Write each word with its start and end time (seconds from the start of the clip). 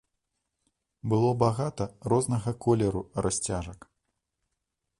Было 1.11 1.29
багата 1.43 1.85
рознага 2.13 2.51
колеру 2.65 3.01
расцяжак. 3.27 3.79